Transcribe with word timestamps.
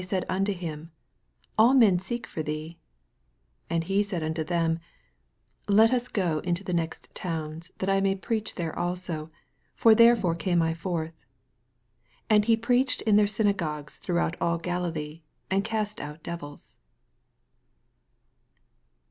38 0.03 0.25
And 0.27 0.47
he 3.83 4.01
said 4.03 4.23
unto 4.23 4.43
them, 4.43 4.79
Let 5.67 5.93
ns 5.93 6.07
go 6.07 6.39
into 6.39 6.63
the 6.63 6.73
next 6.73 7.13
towns, 7.13 7.69
that 7.77 7.87
I 7.87 8.01
may 8.01 8.15
preach 8.15 8.55
there 8.55 8.75
also: 8.79 9.29
for 9.75 9.93
therefore 9.93 10.33
came 10.33 10.59
I 10.63 10.73
forth. 10.73 11.11
39 12.29 12.29
And 12.31 12.45
he 12.45 12.57
preached 12.57 13.01
in 13.03 13.15
their 13.15 13.27
syna 13.27 13.53
gogues 13.55 13.97
throughout 13.99 14.35
all 14.41 14.57
Galilee, 14.57 15.21
and 15.51 15.63
cast 15.63 15.99
out 16.01 16.23
devils. 16.23 16.77